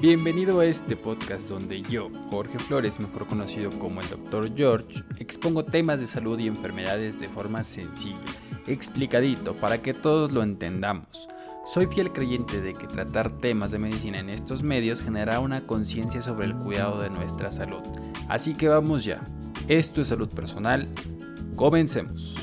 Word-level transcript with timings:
Bienvenido 0.00 0.60
a 0.60 0.64
este 0.64 0.96
podcast 0.96 1.46
donde 1.46 1.82
yo, 1.82 2.08
Jorge 2.30 2.58
Flores, 2.58 2.98
mejor 3.00 3.26
conocido 3.26 3.68
como 3.78 4.00
el 4.00 4.08
Dr. 4.08 4.56
George, 4.56 5.04
expongo 5.18 5.66
temas 5.66 6.00
de 6.00 6.06
salud 6.06 6.38
y 6.38 6.46
enfermedades 6.46 7.20
de 7.20 7.26
forma 7.26 7.64
sencilla, 7.64 8.16
explicadito, 8.66 9.52
para 9.56 9.82
que 9.82 9.92
todos 9.92 10.32
lo 10.32 10.42
entendamos. 10.42 11.28
Soy 11.70 11.84
fiel 11.84 12.12
creyente 12.12 12.62
de 12.62 12.72
que 12.72 12.86
tratar 12.86 13.30
temas 13.30 13.72
de 13.72 13.78
medicina 13.78 14.20
en 14.20 14.30
estos 14.30 14.62
medios 14.62 15.02
generará 15.02 15.38
una 15.38 15.66
conciencia 15.66 16.22
sobre 16.22 16.46
el 16.46 16.56
cuidado 16.56 17.02
de 17.02 17.10
nuestra 17.10 17.50
salud. 17.50 17.82
Así 18.26 18.54
que 18.54 18.68
vamos 18.68 19.04
ya. 19.04 19.20
Esto 19.68 20.00
es 20.00 20.08
salud 20.08 20.30
personal. 20.30 20.88
Comencemos. 21.56 22.36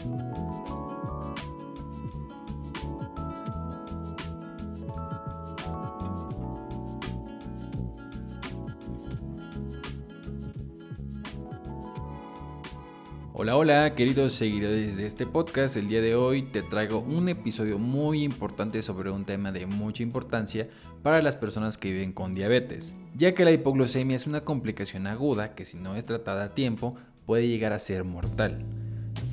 Hola, 13.40 13.56
hola, 13.56 13.94
queridos 13.94 14.34
seguidores 14.34 14.98
de 14.98 15.06
este 15.06 15.28
podcast. 15.28 15.78
El 15.78 15.88
día 15.88 16.02
de 16.02 16.16
hoy 16.16 16.42
te 16.42 16.64
traigo 16.64 17.02
un 17.02 17.30
episodio 17.30 17.78
muy 17.78 18.24
importante 18.24 18.82
sobre 18.82 19.12
un 19.12 19.26
tema 19.26 19.52
de 19.52 19.68
mucha 19.68 20.02
importancia 20.02 20.68
para 21.04 21.22
las 21.22 21.36
personas 21.36 21.78
que 21.78 21.92
viven 21.92 22.14
con 22.14 22.34
diabetes, 22.34 22.96
ya 23.16 23.36
que 23.36 23.46
la 23.46 23.52
hipoglucemia 23.52 24.16
es 24.16 24.26
una 24.26 24.42
complicación 24.42 25.06
aguda 25.06 25.54
que 25.54 25.68
si 25.68 25.78
no 25.78 25.96
es 25.96 26.04
tratada 26.04 26.46
a 26.46 26.56
tiempo 26.56 26.96
puede 27.28 27.48
llegar 27.48 27.74
a 27.74 27.80
ser 27.80 28.04
mortal. 28.06 28.66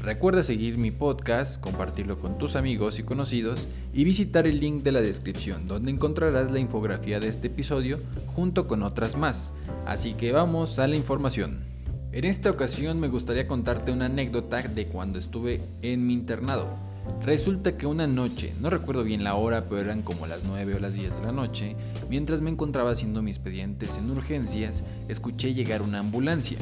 Recuerda 0.03 0.43
seguir 0.43 0.77
mi 0.77 0.91
podcast, 0.91 1.59
compartirlo 1.59 2.19
con 2.19 2.37
tus 2.37 2.57
amigos 2.57 2.99
y 2.99 3.05
conocidos 3.05 3.67
y 3.95 4.05
visitar 4.05 4.47
el 4.47 4.61
link 4.61 4.83
de 4.83 4.93
la 4.93 5.01
descripción 5.01 5.67
donde 5.67 5.91
encontrarás 5.91 6.51
la 6.51 6.59
infografía 6.59 7.21
de 7.21 7.29
este 7.29 7.47
episodio 7.47 8.01
junto 8.37 8.69
con 8.69 8.83
otras 8.83 9.17
más. 9.17 9.55
Así 9.87 10.13
que 10.13 10.31
vamos 10.31 10.79
a 10.79 10.89
la 10.89 10.97
información. 10.97 11.74
En 12.15 12.25
esta 12.25 12.49
ocasión 12.49 13.01
me 13.01 13.09
gustaría 13.09 13.49
contarte 13.49 13.91
una 13.91 14.07
anécdota 14.07 14.63
de 14.63 14.87
cuando 14.87 15.19
estuve 15.19 15.61
en 15.83 16.07
mi 16.07 16.13
internado. 16.13 16.69
Resulta 17.25 17.77
que 17.77 17.89
una 17.89 18.07
noche, 18.07 18.53
no 18.61 18.71
recuerdo 18.71 19.03
bien 19.03 19.25
la 19.25 19.35
hora, 19.35 19.65
pero 19.69 19.81
eran 19.81 20.03
como 20.03 20.29
las 20.29 20.45
9 20.45 20.77
o 20.77 20.79
las 20.79 20.95
10 20.95 21.17
de 21.17 21.23
la 21.23 21.33
noche, 21.33 21.75
mientras 22.09 22.41
me 22.41 22.51
encontraba 22.51 22.93
haciendo 22.93 23.21
mis 23.21 23.35
expedientes 23.35 23.99
en 23.99 24.13
urgencias, 24.13 24.85
escuché 25.09 25.55
llegar 25.55 25.83
una 25.83 25.99
ambulancia. 25.99 26.57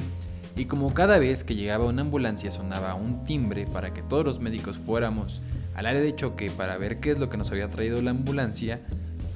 Y 0.56 0.64
como 0.64 0.94
cada 0.94 1.18
vez 1.18 1.44
que 1.44 1.54
llegaba 1.54 1.84
una 1.84 2.00
ambulancia 2.00 2.50
sonaba 2.50 2.94
un 2.94 3.26
timbre 3.26 3.66
para 3.66 3.92
que 3.92 4.00
todos 4.00 4.24
los 4.24 4.40
médicos 4.40 4.78
fuéramos 4.78 5.42
al 5.74 5.84
área 5.84 6.00
de 6.00 6.16
choque 6.16 6.50
para 6.50 6.78
ver 6.78 6.98
qué 6.98 7.10
es 7.10 7.18
lo 7.18 7.28
que 7.28 7.36
nos 7.36 7.50
había 7.50 7.68
traído 7.68 8.00
la 8.00 8.12
ambulancia, 8.12 8.80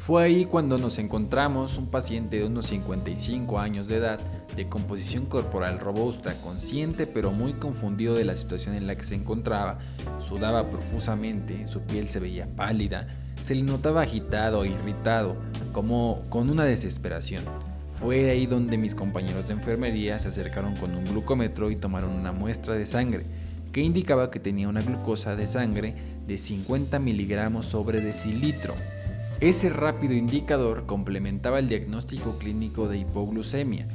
fue 0.07 0.23
ahí 0.23 0.45
cuando 0.45 0.79
nos 0.79 0.99
encontramos 0.99 1.79
un 1.79 1.89
paciente 1.89 2.39
de 2.39 2.45
unos 2.45 2.69
55 2.69 3.59
años 3.59 3.89
de 3.89 3.97
edad, 3.97 4.21
de 4.55 4.69
composición 4.69 5.27
corporal 5.27 5.81
robusta, 5.81 6.33
consciente 6.43 7.09
pero 7.09 7.33
muy 7.33 7.55
confundido 7.55 8.15
de 8.15 8.25
la 8.25 8.37
situación 8.37 8.77
en 8.77 8.87
la 8.87 8.95
que 8.95 9.05
se 9.05 9.17
encontraba, 9.17 9.81
sudaba 10.29 10.71
profusamente, 10.71 11.67
su 11.67 11.81
piel 11.81 12.07
se 12.07 12.21
veía 12.21 12.47
pálida, 12.47 13.09
se 13.43 13.57
le 13.57 13.65
notaba 13.65 14.03
agitado 14.03 14.63
e 14.63 14.69
irritado, 14.69 15.35
como 15.73 16.23
con 16.29 16.51
una 16.51 16.65
desesperación. 16.65 17.43
Fue 17.99 18.31
ahí 18.31 18.47
donde 18.47 18.79
mis 18.79 18.95
compañeros 18.95 19.49
de 19.49 19.55
enfermería 19.55 20.21
se 20.21 20.29
acercaron 20.29 20.77
con 20.77 20.95
un 20.95 21.03
glucómetro 21.03 21.69
y 21.73 21.75
tomaron 21.75 22.11
una 22.11 22.31
muestra 22.31 22.75
de 22.75 22.87
sangre, 22.87 23.27
que 23.73 23.81
indicaba 23.81 24.31
que 24.31 24.39
tenía 24.39 24.69
una 24.69 24.83
glucosa 24.83 25.35
de 25.35 25.49
sangre 25.49 25.97
de 26.29 26.39
50 26.39 26.97
miligramos 27.01 27.67
sobre 27.67 28.01
decilitro. 28.01 28.75
Ese 29.41 29.69
rápido 29.69 30.15
indicador 30.15 30.87
complementaba 30.87 31.59
el 31.59 31.69
diagnóstico 31.69 32.39
clínico 32.39 32.89
de 32.89 32.99
hipoglucemia, 32.99 33.87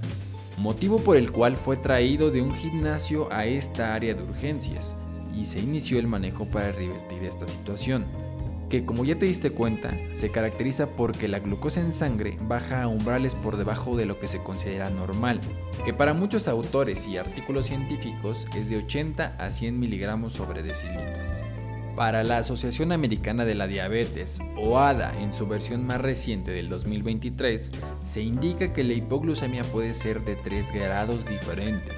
motivo 0.59 0.97
por 0.97 1.17
el 1.17 1.31
cual 1.31 1.57
fue 1.57 1.77
traído 1.77 2.29
de 2.29 2.43
un 2.43 2.53
gimnasio 2.53 3.27
a 3.33 3.47
esta 3.47 3.95
área 3.95 4.13
de 4.13 4.21
urgencias 4.21 4.95
y 5.35 5.45
se 5.45 5.59
inició 5.59 5.97
el 5.97 6.05
manejo 6.05 6.45
para 6.45 6.71
revertir 6.71 7.23
esta 7.23 7.47
situación, 7.47 8.05
que 8.69 8.85
como 8.85 9.03
ya 9.03 9.17
te 9.17 9.25
diste 9.25 9.49
cuenta, 9.49 9.97
se 10.13 10.29
caracteriza 10.29 10.91
porque 10.91 11.27
la 11.27 11.39
glucosa 11.39 11.81
en 11.81 11.91
sangre 11.91 12.37
baja 12.43 12.83
a 12.83 12.87
umbrales 12.87 13.33
por 13.33 13.57
debajo 13.57 13.97
de 13.97 14.05
lo 14.05 14.19
que 14.19 14.27
se 14.27 14.43
considera 14.43 14.91
normal, 14.91 15.41
que 15.83 15.93
para 15.93 16.13
muchos 16.13 16.47
autores 16.47 17.07
y 17.07 17.17
artículos 17.17 17.65
científicos 17.65 18.45
es 18.55 18.69
de 18.69 18.77
80 18.77 19.37
a 19.39 19.49
100 19.49 19.79
miligramos 19.79 20.33
sobre 20.33 20.61
decilitro. 20.61 21.40
Para 21.95 22.23
la 22.23 22.37
Asociación 22.37 22.93
Americana 22.93 23.43
de 23.43 23.53
la 23.53 23.67
Diabetes, 23.67 24.39
o 24.57 24.79
ADA, 24.79 25.13
en 25.21 25.33
su 25.33 25.45
versión 25.45 25.85
más 25.85 25.99
reciente 25.99 26.51
del 26.51 26.69
2023, 26.69 27.71
se 28.05 28.21
indica 28.21 28.71
que 28.71 28.85
la 28.85 28.93
hipoglucemia 28.93 29.63
puede 29.63 29.93
ser 29.93 30.23
de 30.23 30.37
tres 30.37 30.71
grados 30.71 31.27
diferentes, 31.27 31.97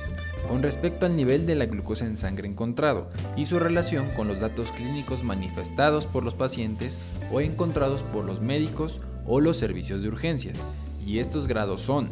con 0.50 0.64
respecto 0.64 1.06
al 1.06 1.16
nivel 1.16 1.46
de 1.46 1.56
la 1.56 1.68
glucosa 1.68 2.06
en 2.06 2.18
sangre 2.18 2.48
encontrado 2.48 3.12
y 3.38 3.46
su 3.46 3.59
relación 3.59 4.09
con 4.16 4.28
los 4.28 4.40
datos 4.40 4.72
clínicos 4.72 5.24
manifestados 5.24 6.08
por 6.08 6.24
los 6.24 6.34
pacientes 6.34 6.98
o 7.32 7.40
encontrados 7.40 8.02
por 8.02 8.26
los 8.26 8.42
médicos 8.42 9.00
o 9.28 9.40
los 9.42 9.58
servicios 9.58 10.02
de 10.02 10.08
urgencias. 10.09 10.59
Y 11.06 11.20
estos 11.20 11.48
grados 11.48 11.82
son 11.82 12.09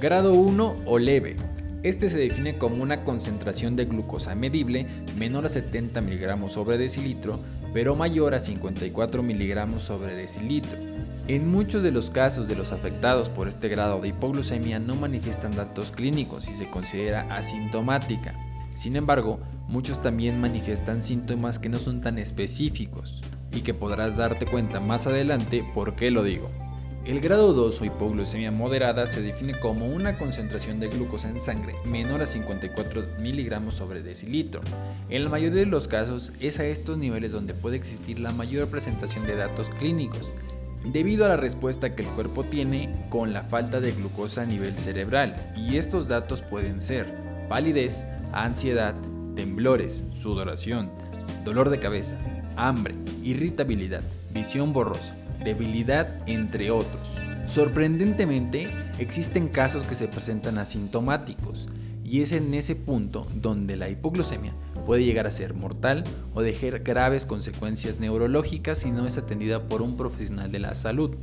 grado 0.00 0.32
1 0.32 0.76
o 0.86 0.98
leve, 0.98 1.36
este 1.82 2.10
se 2.10 2.18
define 2.18 2.58
como 2.58 2.82
una 2.82 3.04
concentración 3.04 3.74
de 3.74 3.86
glucosa 3.86 4.34
medible 4.34 4.86
menor 5.16 5.46
a 5.46 5.48
70 5.48 6.02
mg 6.02 6.48
sobre 6.50 6.76
decilitro, 6.76 7.40
pero 7.72 7.96
mayor 7.96 8.34
a 8.34 8.40
54 8.40 9.22
mg 9.22 9.78
sobre 9.78 10.14
decilitro. 10.14 10.78
En 11.26 11.50
muchos 11.50 11.82
de 11.82 11.92
los 11.92 12.10
casos 12.10 12.48
de 12.48 12.56
los 12.56 12.72
afectados 12.72 13.30
por 13.30 13.48
este 13.48 13.68
grado 13.68 14.00
de 14.00 14.08
hipoglucemia 14.08 14.78
no 14.78 14.94
manifiestan 14.96 15.52
datos 15.52 15.90
clínicos 15.90 16.48
y 16.48 16.52
se 16.52 16.68
considera 16.68 17.22
asintomática. 17.34 18.34
Sin 18.74 18.96
embargo, 18.96 19.40
muchos 19.68 20.02
también 20.02 20.40
manifiestan 20.40 21.02
síntomas 21.02 21.58
que 21.58 21.68
no 21.68 21.78
son 21.78 22.00
tan 22.00 22.18
específicos 22.18 23.20
y 23.52 23.60
que 23.60 23.74
podrás 23.74 24.16
darte 24.16 24.44
cuenta 24.44 24.80
más 24.80 25.06
adelante 25.06 25.64
por 25.74 25.96
qué 25.96 26.10
lo 26.10 26.24
digo. 26.24 26.50
El 27.06 27.20
grado 27.20 27.54
2 27.54 27.80
o 27.80 27.84
hipoglucemia 27.86 28.50
moderada 28.50 29.06
se 29.06 29.22
define 29.22 29.58
como 29.58 29.86
una 29.86 30.18
concentración 30.18 30.80
de 30.80 30.88
glucosa 30.88 31.30
en 31.30 31.40
sangre 31.40 31.74
menor 31.86 32.20
a 32.20 32.26
54 32.26 33.18
miligramos 33.18 33.74
sobre 33.74 34.02
decilitro. 34.02 34.60
En 35.08 35.24
la 35.24 35.30
mayoría 35.30 35.60
de 35.60 35.66
los 35.66 35.88
casos 35.88 36.30
es 36.40 36.60
a 36.60 36.66
estos 36.66 36.98
niveles 36.98 37.32
donde 37.32 37.54
puede 37.54 37.76
existir 37.76 38.20
la 38.20 38.32
mayor 38.32 38.68
presentación 38.68 39.26
de 39.26 39.34
datos 39.34 39.70
clínicos, 39.70 40.28
debido 40.84 41.24
a 41.24 41.28
la 41.28 41.38
respuesta 41.38 41.96
que 41.96 42.02
el 42.02 42.08
cuerpo 42.08 42.44
tiene 42.44 43.06
con 43.08 43.32
la 43.32 43.44
falta 43.44 43.80
de 43.80 43.92
glucosa 43.92 44.42
a 44.42 44.46
nivel 44.46 44.76
cerebral, 44.76 45.34
y 45.56 45.78
estos 45.78 46.06
datos 46.06 46.42
pueden 46.42 46.82
ser 46.82 47.14
palidez, 47.48 48.04
ansiedad, 48.32 48.94
temblores, 49.36 50.04
sudoración, 50.14 50.90
dolor 51.46 51.70
de 51.70 51.80
cabeza, 51.80 52.18
hambre, 52.56 52.94
irritabilidad, 53.22 54.02
visión 54.32 54.74
borrosa, 54.74 55.16
debilidad, 55.44 56.28
entre 56.28 56.70
otros. 56.70 57.00
Sorprendentemente, 57.46 58.68
existen 58.98 59.48
casos 59.48 59.86
que 59.86 59.94
se 59.94 60.08
presentan 60.08 60.58
asintomáticos 60.58 61.68
y 62.04 62.22
es 62.22 62.32
en 62.32 62.54
ese 62.54 62.74
punto 62.74 63.26
donde 63.34 63.76
la 63.76 63.88
hipoglucemia 63.88 64.52
puede 64.86 65.04
llegar 65.04 65.26
a 65.26 65.30
ser 65.30 65.54
mortal 65.54 66.04
o 66.34 66.42
dejar 66.42 66.80
graves 66.80 67.26
consecuencias 67.26 68.00
neurológicas 68.00 68.80
si 68.80 68.90
no 68.90 69.06
es 69.06 69.18
atendida 69.18 69.68
por 69.68 69.82
un 69.82 69.96
profesional 69.96 70.50
de 70.50 70.58
la 70.58 70.74
salud. 70.74 71.16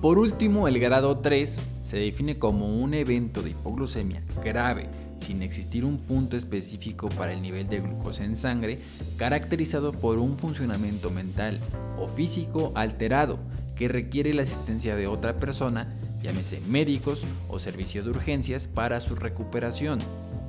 Por 0.00 0.18
último, 0.18 0.68
el 0.68 0.78
grado 0.78 1.18
3 1.18 1.60
se 1.82 1.96
define 1.96 2.38
como 2.38 2.76
un 2.76 2.94
evento 2.94 3.42
de 3.42 3.50
hipoglucemia 3.50 4.22
grave 4.42 4.88
sin 5.24 5.42
existir 5.42 5.84
un 5.84 5.98
punto 5.98 6.36
específico 6.36 7.08
para 7.08 7.32
el 7.32 7.40
nivel 7.40 7.68
de 7.68 7.80
glucosa 7.80 8.24
en 8.24 8.36
sangre, 8.36 8.80
caracterizado 9.16 9.92
por 9.92 10.18
un 10.18 10.36
funcionamiento 10.36 11.10
mental 11.10 11.60
físico 12.08 12.72
alterado 12.74 13.38
que 13.76 13.88
requiere 13.88 14.32
la 14.34 14.42
asistencia 14.42 14.96
de 14.96 15.06
otra 15.06 15.40
persona, 15.40 15.92
llámese 16.22 16.60
médicos 16.68 17.22
o 17.48 17.58
servicio 17.58 18.02
de 18.02 18.10
urgencias, 18.10 18.68
para 18.68 19.00
su 19.00 19.14
recuperación. 19.14 19.98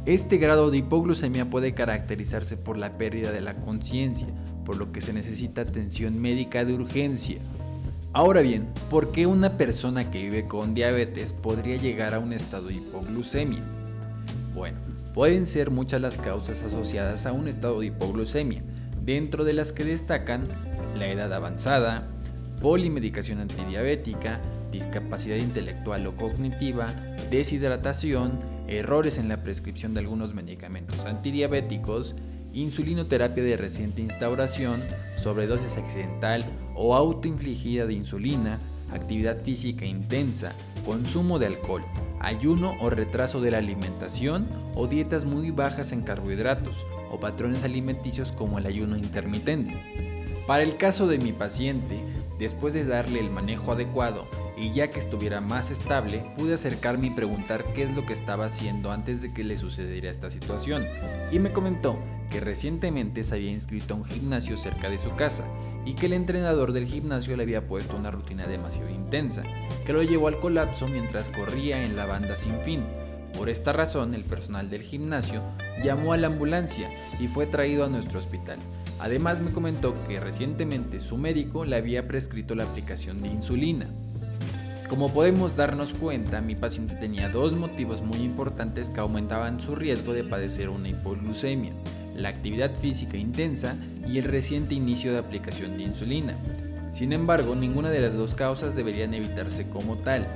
Este 0.06 0.38
grado 0.38 0.70
de 0.70 0.78
hipoglucemia 0.78 1.46
puede 1.50 1.74
caracterizarse 1.74 2.58
por 2.58 2.78
la 2.78 2.98
pérdida 2.98 3.32
de 3.32 3.42
la 3.42 3.56
conciencia, 3.56 4.28
por 4.64 4.78
lo 4.78 4.92
que 4.92 5.02
se 5.02 5.14
necesita 5.14 5.62
atención 5.62 6.22
médica 6.22 6.64
de 6.64 6.74
urgencia. 6.76 7.40
Ahora 8.14 8.42
bien, 8.42 8.68
¿por 8.92 9.12
qué 9.12 9.26
una 9.26 9.58
persona 9.58 10.12
que 10.12 10.22
vive 10.22 10.48
con 10.48 10.74
diabetes 10.74 11.34
podría 11.34 11.76
llegar 11.78 12.14
a 12.14 12.20
un 12.20 12.34
estado 12.34 12.68
de 12.68 12.76
hipoglucemia? 12.76 13.64
Bueno, 14.54 14.78
pueden 15.14 15.48
ser 15.48 15.72
muchas 15.72 16.00
las 16.00 16.18
causas 16.18 16.62
asociadas 16.62 17.26
a 17.26 17.34
un 17.34 17.48
estado 17.48 17.80
de 17.80 17.88
hipoglucemia, 17.88 18.62
dentro 19.04 19.44
de 19.44 19.54
las 19.54 19.72
que 19.72 19.84
destacan 19.84 20.48
la 20.96 21.08
edad 21.08 21.32
avanzada, 21.34 22.08
polimedicación 22.62 23.40
antidiabética, 23.40 24.42
discapacidad 24.72 25.38
intelectual 25.38 26.08
o 26.08 26.16
cognitiva, 26.16 26.88
deshidratación, 27.30 28.40
errores 28.68 29.18
en 29.18 29.30
la 29.30 29.44
prescripción 29.44 29.94
de 29.94 30.02
algunos 30.02 30.34
medicamentos 30.34 31.06
antidiabéticos, 31.06 32.16
insulinoterapia 32.54 33.44
de 33.44 33.58
reciente 33.58 34.02
instauración, 34.02 34.80
sobredosis 35.18 35.78
accidental 35.78 36.44
o 36.74 36.96
autoinfligida 36.96 37.86
de 37.86 37.94
insulina, 37.94 38.60
actividad 38.92 39.42
física 39.42 39.86
intensa, 39.86 40.54
consumo 40.86 41.40
de 41.40 41.48
alcohol, 41.48 41.84
ayuno 42.20 42.76
o 42.82 42.90
retraso 42.90 43.42
de 43.42 43.52
la 43.52 43.58
alimentación 43.58 44.48
o 44.74 44.88
dietas 44.88 45.26
muy 45.26 45.52
bajas 45.52 45.92
en 45.92 46.02
carbohidratos 46.02 46.78
o 47.12 47.20
patrones 47.20 47.64
alimenticios 47.64 48.32
como 48.32 48.58
el 48.58 48.66
ayuno 48.66 48.98
intermitente. 48.98 50.15
Para 50.48 50.62
el 50.62 50.78
caso 50.78 51.08
de 51.08 51.18
mi 51.18 51.34
paciente, 51.34 52.00
después 52.38 52.76
de 52.76 52.86
darle 52.86 53.20
el 53.20 53.32
manejo 53.32 53.72
adecuado 53.72 54.28
y 54.56 54.72
ya 54.72 54.92
que 54.92 55.00
estuviera 55.00 55.42
más 55.42 55.72
estable, 55.72 56.24
pude 56.38 56.54
acercarme 56.54 57.08
y 57.08 57.10
preguntar 57.10 57.66
qué 57.74 57.82
es 57.82 57.96
lo 57.96 58.06
que 58.06 58.14
estaba 58.14 58.46
haciendo 58.46 58.92
antes 58.92 59.24
de 59.24 59.34
que 59.34 59.44
le 59.44 59.58
sucediera 59.58 60.12
esta 60.12 60.30
situación. 60.30 60.86
Y 61.32 61.40
me 61.40 61.52
comentó 61.52 61.98
que 62.30 62.40
recientemente 62.40 63.24
se 63.24 63.34
había 63.34 63.52
inscrito 63.52 63.96
a 63.96 63.98
un 63.98 64.06
gimnasio 64.06 64.56
cerca 64.58 64.88
de 64.88 65.00
su 65.00 65.16
casa 65.16 65.46
y 65.84 65.94
que 65.94 66.06
el 66.06 66.14
entrenador 66.14 66.74
del 66.74 66.86
gimnasio 66.86 67.36
le 67.36 67.44
había 67.44 67.68
puesto 67.68 67.98
una 67.98 68.12
rutina 68.12 68.46
demasiado 68.46 68.90
intensa, 68.92 69.42
que 69.84 69.94
lo 69.94 70.04
llevó 70.04 70.28
al 70.28 70.40
colapso 70.40 70.88
mientras 70.88 71.32
corría 71.32 71.84
en 71.84 71.96
la 71.96 72.06
banda 72.06 72.38
sin 72.38 72.60
fin. 72.62 72.84
Por 73.36 73.50
esta 73.50 73.74
razón, 73.74 74.14
el 74.14 74.24
personal 74.24 74.70
del 74.70 74.84
gimnasio 74.84 75.42
llamó 75.84 76.14
a 76.14 76.18
la 76.18 76.28
ambulancia 76.28 76.90
y 77.20 77.28
fue 77.28 77.48
traído 77.48 77.84
a 77.84 77.90
nuestro 77.90 78.20
hospital. 78.20 78.58
Además 79.00 79.42
me 79.42 79.52
comentó 79.52 79.96
que 80.08 80.20
recientemente 80.20 81.00
su 81.00 81.18
médico 81.18 81.66
le 81.66 81.76
había 81.76 82.08
prescrito 82.08 82.56
la 82.56 82.64
aplicación 82.64 83.22
de 83.22 83.30
insulina. 83.30 83.88
Como 84.90 85.12
podemos 85.12 85.56
darnos 85.56 85.94
cuenta, 85.94 86.42
mi 86.42 86.56
paciente 86.56 86.96
tenía 86.96 87.30
dos 87.30 87.54
motivos 87.56 88.02
muy 88.02 88.20
importantes 88.20 88.90
que 88.90 89.00
aumentaban 89.00 89.60
su 89.60 89.76
riesgo 89.76 90.14
de 90.14 90.24
padecer 90.24 90.70
una 90.70 90.90
hipoglucemia, 90.90 91.74
la 92.16 92.30
actividad 92.30 92.76
física 92.76 93.18
intensa 93.18 93.76
y 94.08 94.20
el 94.20 94.26
reciente 94.26 94.76
inicio 94.76 95.12
de 95.12 95.20
aplicación 95.20 95.76
de 95.78 95.84
insulina. 95.84 96.38
Sin 96.94 97.12
embargo, 97.14 97.56
ninguna 97.56 97.90
de 97.90 98.00
las 98.00 98.16
dos 98.16 98.36
causas 98.36 98.76
deberían 98.76 99.14
evitarse 99.14 99.68
como 99.70 99.98
tal, 99.98 100.28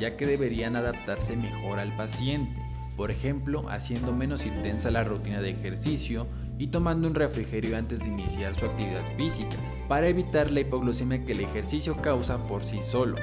ya 0.00 0.16
que 0.16 0.26
deberían 0.26 0.74
adaptarse 0.74 1.36
mejor 1.36 1.78
al 1.78 1.94
paciente, 1.96 2.60
por 2.96 3.12
ejemplo, 3.12 3.68
haciendo 3.68 4.12
menos 4.12 4.44
intensa 4.44 4.90
la 4.90 5.04
rutina 5.04 5.40
de 5.40 5.50
ejercicio 5.50 6.26
y 6.58 6.68
tomando 6.68 7.08
un 7.08 7.14
refrigerio 7.14 7.76
antes 7.76 8.00
de 8.00 8.06
iniciar 8.06 8.54
su 8.54 8.66
actividad 8.66 9.04
física, 9.16 9.56
para 9.88 10.08
evitar 10.08 10.50
la 10.50 10.60
hipoglucemia 10.60 11.24
que 11.24 11.32
el 11.32 11.40
ejercicio 11.40 11.96
causa 11.96 12.46
por 12.46 12.64
sí 12.64 12.82
solo. 12.82 13.16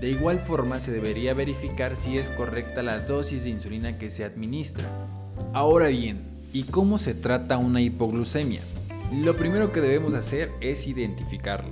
De 0.00 0.10
igual 0.10 0.40
forma 0.40 0.80
se 0.80 0.92
debería 0.92 1.34
verificar 1.34 1.96
si 1.96 2.18
es 2.18 2.30
correcta 2.30 2.82
la 2.82 3.00
dosis 3.00 3.42
de 3.42 3.50
insulina 3.50 3.98
que 3.98 4.10
se 4.10 4.24
administra. 4.24 4.84
Ahora 5.52 5.88
bien, 5.88 6.22
¿y 6.52 6.64
cómo 6.64 6.98
se 6.98 7.14
trata 7.14 7.58
una 7.58 7.80
hipoglucemia? 7.80 8.60
Lo 9.12 9.36
primero 9.36 9.72
que 9.72 9.80
debemos 9.80 10.14
hacer 10.14 10.50
es 10.60 10.86
identificarla. 10.86 11.70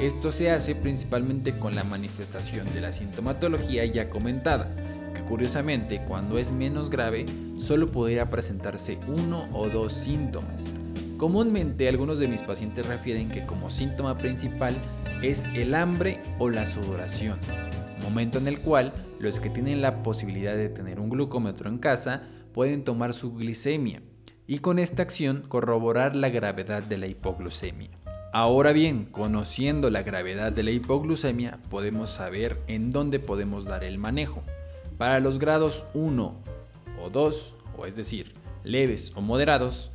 Esto 0.00 0.30
se 0.30 0.50
hace 0.50 0.74
principalmente 0.74 1.58
con 1.58 1.74
la 1.74 1.84
manifestación 1.84 2.66
de 2.74 2.80
la 2.80 2.92
sintomatología 2.92 3.84
ya 3.86 4.10
comentada, 4.10 4.70
que 5.14 5.22
curiosamente 5.22 6.02
cuando 6.06 6.38
es 6.38 6.52
menos 6.52 6.90
grave 6.90 7.24
solo 7.58 7.86
podría 7.88 8.26
presentarse 8.26 8.98
uno 9.06 9.48
o 9.52 9.68
dos 9.68 9.92
síntomas. 9.92 10.62
Comúnmente 11.16 11.88
algunos 11.88 12.18
de 12.18 12.28
mis 12.28 12.42
pacientes 12.42 12.86
refieren 12.86 13.28
que 13.28 13.46
como 13.46 13.70
síntoma 13.70 14.18
principal 14.18 14.74
es 15.22 15.46
el 15.54 15.74
hambre 15.74 16.20
o 16.38 16.50
la 16.50 16.66
sudoración 16.66 17.38
momento 18.06 18.38
en 18.38 18.46
el 18.46 18.60
cual 18.60 18.92
los 19.18 19.40
que 19.40 19.50
tienen 19.50 19.82
la 19.82 20.02
posibilidad 20.02 20.56
de 20.56 20.68
tener 20.68 21.00
un 21.00 21.10
glucómetro 21.10 21.68
en 21.68 21.78
casa 21.78 22.22
pueden 22.54 22.84
tomar 22.84 23.14
su 23.14 23.34
glicemia 23.34 24.00
y 24.46 24.60
con 24.60 24.78
esta 24.78 25.02
acción 25.02 25.42
corroborar 25.48 26.14
la 26.14 26.28
gravedad 26.28 26.84
de 26.84 26.98
la 26.98 27.08
hipoglucemia. 27.08 27.90
Ahora 28.32 28.72
bien, 28.72 29.06
conociendo 29.06 29.90
la 29.90 30.02
gravedad 30.02 30.52
de 30.52 30.62
la 30.62 30.70
hipoglucemia, 30.70 31.58
podemos 31.68 32.10
saber 32.10 32.60
en 32.68 32.90
dónde 32.90 33.18
podemos 33.18 33.64
dar 33.64 33.82
el 33.82 33.98
manejo. 33.98 34.42
Para 34.98 35.18
los 35.20 35.38
grados 35.38 35.84
1 35.94 36.36
o 37.06 37.10
2, 37.10 37.54
o 37.78 37.86
es 37.86 37.96
decir, 37.96 38.34
leves 38.64 39.12
o 39.14 39.20
moderados, 39.20 39.90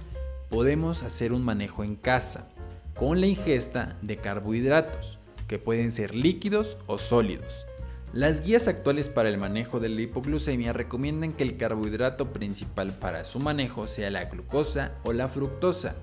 podemos 0.49 1.03
hacer 1.03 1.33
un 1.33 1.43
manejo 1.43 1.83
en 1.83 1.95
casa 1.95 2.51
con 2.97 3.21
la 3.21 3.27
ingesta 3.27 3.97
de 4.01 4.17
carbohidratos, 4.17 5.19
que 5.47 5.59
pueden 5.59 5.91
ser 5.91 6.15
líquidos 6.15 6.77
o 6.87 6.97
sólidos, 6.97 7.65
las 8.13 8.45
guías 8.45 8.67
actuales 8.67 9.07
para 9.07 9.29
el 9.29 9.37
manejo 9.37 9.79
de 9.79 9.87
la 9.87 10.01
hipoglucemia 10.01 10.73
recomiendan 10.73 11.31
que 11.31 11.43
el 11.43 11.55
carbohidrato 11.55 12.33
principal 12.33 12.91
para 12.91 13.23
su 13.23 13.39
manejo 13.39 13.87
sea 13.87 14.11
la 14.11 14.25
glucosa 14.25 14.91
o 15.05 15.13
la 15.13 15.29
fructosa. 15.29 15.95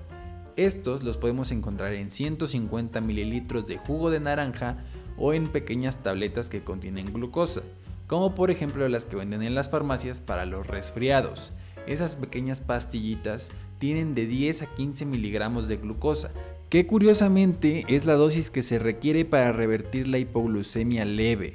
Estos 0.56 1.04
los 1.04 1.19
podemos 1.19 1.50
encontrar 1.52 1.93
en 1.93 2.11
150 2.11 3.02
mililitros 3.02 3.66
de 3.66 3.76
jugo 3.76 4.11
de 4.11 4.20
naranja 4.20 4.78
o 5.19 5.34
en 5.34 5.49
pequeñas 5.49 6.02
tabletas 6.02 6.49
que 6.49 6.62
contienen 6.62 7.12
glucosa, 7.12 7.61
como 8.08 8.34
por 8.34 8.50
ejemplo 8.50 8.88
las 8.88 9.05
que 9.05 9.16
venden 9.16 9.43
en 9.43 9.55
las 9.55 9.70
farmacias 9.70 10.20
para 10.20 10.46
los 10.46 10.66
resfriados. 10.66 11.52
Esas 11.87 12.16
pequeñas 12.16 12.60
pastillitas 12.60 13.50
tienen 13.78 14.14
de 14.14 14.26
10 14.26 14.62
a 14.62 14.66
15 14.66 15.05
miligramos 15.05 15.69
de 15.69 15.76
glucosa, 15.76 16.31
que 16.70 16.87
curiosamente 16.87 17.84
es 17.88 18.05
la 18.05 18.14
dosis 18.14 18.50
que 18.50 18.62
se 18.62 18.78
requiere 18.78 19.25
para 19.25 19.52
revertir 19.52 20.08
la 20.08 20.19
hipoglucemia 20.19 21.05
leve. 21.05 21.52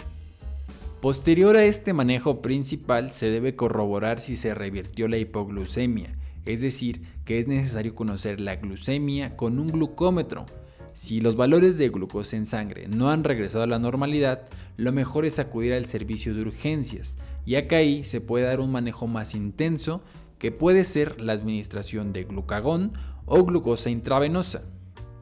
Posterior 1.01 1.57
a 1.57 1.65
este 1.65 1.91
manejo 1.91 2.41
principal 2.41 3.11
se 3.11 3.29
debe 3.29 3.56
corroborar 3.56 4.21
si 4.21 4.38
se 4.38 4.53
revirtió 4.53 5.07
la 5.07 5.17
hipoglucemia, 5.17 6.15
es 6.45 6.61
decir, 6.61 7.01
que 7.25 7.39
es 7.39 7.47
necesario 7.47 7.94
conocer 7.94 8.39
la 8.39 8.56
glucemia 8.56 9.35
con 9.35 9.59
un 9.59 9.67
glucómetro. 9.67 10.45
Si 10.94 11.22
los 11.22 11.36
valores 11.36 11.78
de 11.78 11.90
glucosa 11.90 12.38
en 12.38 12.45
sangre 12.45 12.88
no 12.88 13.10
han 13.10 13.24
regresado 13.24 13.63
a 13.63 13.68
la 13.68 13.80
normalidad, 13.80 14.44
lo 14.78 14.92
mejor 14.92 15.25
es 15.25 15.40
acudir 15.40 15.74
al 15.74 15.86
servicio 15.86 16.34
de 16.34 16.42
urgencias, 16.42 17.18
ya 17.45 17.68
que 17.68 17.75
ahí 17.75 18.04
se 18.04 18.22
puede 18.22 18.45
dar 18.45 18.60
un 18.60 18.72
manejo 18.72 19.07
más 19.07 19.36
intenso 19.36 20.01
que 20.38 20.51
puede 20.51 20.84
ser 20.84 21.22
la 21.22 21.34
administración 21.34 22.13
de 22.13 22.25
glucagón 22.25 22.94
o 23.25 23.44
glucosa 23.44 23.90
intravenosa. 23.90 24.62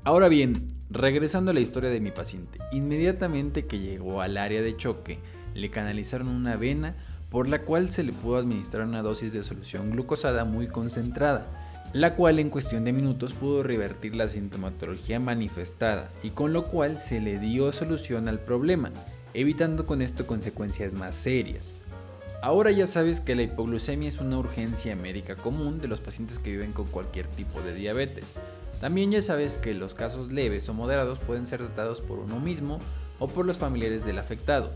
Ahora 0.04 0.30
bien, 0.30 0.68
regresando 0.90 1.52
a 1.52 1.54
la 1.54 1.60
historia 1.60 1.90
de 1.90 2.00
mi 2.00 2.12
paciente, 2.12 2.60
inmediatamente 2.72 3.66
que 3.66 3.80
llegó 3.80 4.22
al 4.22 4.38
área 4.38 4.62
de 4.62 4.76
choque, 4.76 5.20
le 5.54 5.70
canalizaron 5.70 6.28
una 6.28 6.58
vena 6.58 6.96
por 7.30 7.48
la 7.48 7.60
cual 7.64 7.90
se 7.90 8.04
le 8.04 8.12
pudo 8.12 8.38
administrar 8.38 8.86
una 8.86 9.02
dosis 9.02 9.32
de 9.32 9.44
solución 9.44 9.92
glucosada 9.92 10.44
muy 10.44 10.68
concentrada, 10.68 11.71
la 11.94 12.16
cual 12.16 12.40
en 12.40 12.50
cuestión 12.50 12.86
de 12.86 12.94
minutos 12.94 13.34
pudo 13.34 13.63
revertir 13.63 14.15
la 14.15 14.27
sintomatología 14.27 15.20
manifestada 15.20 16.10
y 16.24 16.30
con 16.30 16.54
lo 16.54 16.65
cual 16.65 17.00
se 17.00 17.20
le 17.20 17.38
dio 17.38 17.74
solución 17.74 18.30
al 18.30 18.39
problema, 18.39 18.92
evitando 19.34 19.86
con 19.86 20.01
esto 20.01 20.25
consecuencias 20.25 20.94
más 20.94 21.18
serias. 21.18 21.82
Ahora 22.42 22.72
ya 22.72 22.88
sabes 22.88 23.20
que 23.20 23.36
la 23.36 23.44
hipoglucemia 23.44 24.08
es 24.08 24.20
una 24.20 24.39
urgencia 24.39 24.96
médica 24.96 25.36
común 25.36 25.80
de 25.80 25.89
los 25.89 26.00
pacientes 26.00 26.39
que 26.39 26.51
viven 26.51 26.72
con 26.72 26.88
cualquier 26.88 27.27
tipo 27.27 27.62
de 27.62 27.75
diabetes. 27.75 28.39
También 28.80 29.12
ya 29.12 29.22
sabes 29.22 29.58
que 29.58 29.74
los 29.74 29.94
casos 29.94 30.32
leves 30.32 30.68
o 30.70 30.74
moderados 30.74 31.20
pueden 31.20 31.46
ser 31.46 31.60
tratados 31.60 32.00
por 32.00 32.20
uno 32.20 32.39
mismo 32.39 32.80
o 33.20 33.27
por 33.27 33.46
los 33.46 33.58
familiares 33.58 34.06
del 34.06 34.18
afectado. 34.18 34.72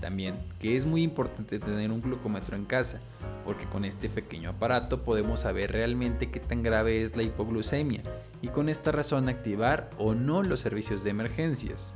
También 0.00 0.38
que 0.58 0.76
es 0.76 0.86
muy 0.86 1.02
importante 1.02 1.58
tener 1.58 1.92
un 1.92 2.00
glucómetro 2.00 2.56
en 2.56 2.64
casa, 2.64 3.00
porque 3.44 3.66
con 3.66 3.84
este 3.84 4.08
pequeño 4.08 4.50
aparato 4.50 5.02
podemos 5.02 5.40
saber 5.40 5.72
realmente 5.72 6.30
qué 6.30 6.40
tan 6.40 6.62
grave 6.62 7.02
es 7.02 7.16
la 7.16 7.22
hipoglucemia 7.22 8.02
y 8.40 8.48
con 8.48 8.68
esta 8.68 8.92
razón 8.92 9.28
activar 9.28 9.90
o 9.98 10.14
no 10.14 10.42
los 10.42 10.60
servicios 10.60 11.04
de 11.04 11.10
emergencias. 11.10 11.94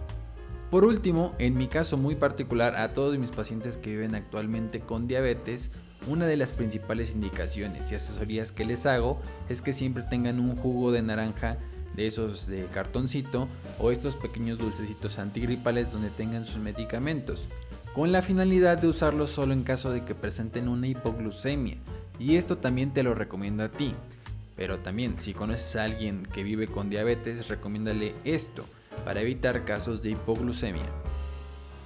Por 0.71 0.85
último, 0.85 1.35
en 1.39 1.57
mi 1.57 1.69
caso 1.69 1.97
muy 1.97 2.17
particular, 2.17 2.77
a 2.77 2.89
todos 2.89 3.17
mis 3.19 3.31
pacientes 3.31 3.79
que 3.79 3.91
viven 3.91 4.15
actualmente 4.15 4.81
con 4.81 5.07
diabetes, 5.07 5.71
una 6.07 6.27
de 6.27 6.37
las 6.37 6.53
principales 6.53 7.13
indicaciones 7.13 7.91
y 7.91 7.95
asesorías 7.95 8.53
que 8.53 8.65
les 8.65 8.85
hago 8.85 9.21
es 9.49 9.63
que 9.63 9.73
siempre 9.73 10.03
tengan 10.03 10.41
un 10.41 10.57
jugo 10.57 10.93
de 10.93 11.03
naranja 11.03 11.59
de 11.95 12.07
esos 12.07 12.47
de 12.47 12.67
cartoncito 12.67 13.49
o 13.79 13.91
estos 13.91 14.17
pequeños 14.17 14.59
dulcecitos 14.59 15.19
antigripales 15.19 15.93
donde 15.93 16.11
tengan 16.11 16.45
sus 16.45 16.59
medicamentos 16.59 17.47
con 17.95 18.11
la 18.11 18.23
finalidad 18.23 18.79
de 18.79 18.89
usarlo 18.89 19.29
solo 19.29 19.53
en 19.53 19.63
caso 19.63 19.93
de 19.93 20.05
que 20.05 20.17
presenten 20.17 20.69
una 20.69 20.89
hipoglucemia. 20.89 21.77
Y 22.19 22.35
esto 22.35 22.59
también 22.59 22.93
te 22.93 23.05
lo 23.05 23.15
recomiendo 23.15 23.63
a 23.63 23.71
ti. 23.71 23.95
Pero 24.57 24.81
también, 24.81 25.21
si 25.21 25.33
conoces 25.33 25.77
a 25.77 25.85
alguien 25.85 26.25
que 26.25 26.43
vive 26.43 26.67
con 26.67 26.91
diabetes, 26.91 27.49
recomiéndale 27.49 28.15
esto 28.25 28.65
para 29.05 29.21
evitar 29.21 29.65
casos 29.65 30.03
de 30.03 30.11
hipoglucemia. 30.11 30.83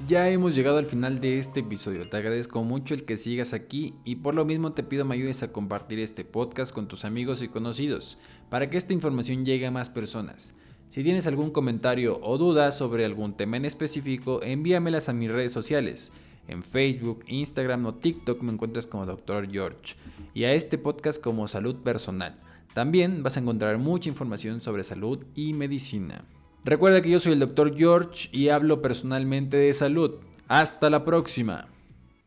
Ya 0.07 0.31
hemos 0.31 0.55
llegado 0.55 0.79
al 0.79 0.87
final 0.87 1.21
de 1.21 1.39
este 1.39 1.61
episodio. 1.61 2.09
Te 2.09 2.17
agradezco 2.17 2.65
mucho 2.65 2.95
el 2.95 3.05
que 3.05 3.19
sigas 3.19 3.53
aquí 3.53 3.95
y 4.05 4.17
por 4.17 4.35
lo 4.35 4.47
mismo 4.47 4.73
te 4.73 4.83
pido 4.83 5.05
me 5.05 5.15
ayudes 5.15 5.43
a 5.43 5.53
compartir 5.53 5.99
este 5.99 6.25
podcast 6.25 6.73
con 6.73 6.89
tus 6.89 7.05
amigos 7.05 7.43
y 7.43 7.49
conocidos 7.49 8.17
para 8.49 8.71
que 8.71 8.79
esta 8.79 8.95
información 8.95 9.45
llegue 9.45 9.67
a 9.67 9.71
más 9.71 9.91
personas. 9.91 10.55
Si 10.91 11.05
tienes 11.05 11.27
algún 11.27 11.51
comentario 11.51 12.19
o 12.23 12.39
duda 12.39 12.73
sobre 12.73 13.05
algún 13.05 13.35
tema 13.35 13.59
en 13.59 13.67
específico, 13.67 14.43
envíamelas 14.43 15.09
a 15.09 15.13
mis 15.13 15.31
redes 15.31 15.53
sociales. 15.53 16.13
En 16.49 16.63
Facebook, 16.63 17.25
Instagram 17.27 17.85
o 17.85 17.95
TikTok 17.95 18.41
me 18.43 18.53
encuentras 18.53 18.87
como 18.87 19.05
Dr. 19.05 19.51
George 19.51 19.97
y 20.33 20.45
a 20.45 20.55
este 20.55 20.79
podcast 20.79 21.23
como 21.23 21.47
Salud 21.47 21.77
Personal. 21.77 22.41
También 22.73 23.23
vas 23.23 23.37
a 23.37 23.41
encontrar 23.41 23.77
mucha 23.77 24.09
información 24.09 24.63
sobre 24.63 24.83
salud 24.83 25.25
y 25.35 25.53
medicina. 25.53 26.25
Recuerda 26.65 27.03
que 27.03 27.11
yo 27.11 27.21
soy 27.21 27.33
el 27.33 27.41
Dr. 27.41 27.77
George 27.77 28.31
y 28.33 28.49
hablo 28.49 28.81
personalmente 28.81 29.59
de 29.59 29.75
salud. 29.75 30.17
Hasta 30.49 30.89
la 30.89 31.05
próxima. 31.05 31.69